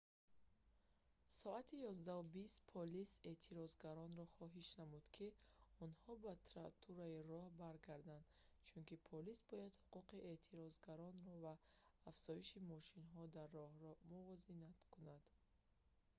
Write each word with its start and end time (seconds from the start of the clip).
соати 1.37 1.75
11:20 1.91 2.55
полис 2.73 3.11
эътирозгаронро 3.29 4.25
хоҳиш 4.35 4.69
намуд 4.81 5.05
ки 5.15 5.27
онҳо 5.85 6.11
ба 6.23 6.33
тротуари 6.49 7.25
роҳ 7.31 7.45
баргарданд 7.61 8.25
чунки 8.67 8.95
полис 9.09 9.39
бояд 9.49 9.73
ҳуқуқи 9.81 10.25
эътирозгарон 10.31 11.15
ва 11.43 11.53
афзоиши 12.09 12.59
мошинҳо 12.73 13.23
дар 13.35 13.47
роҳро 13.59 13.91
мувозинат 14.11 14.77
кунад 14.93 15.23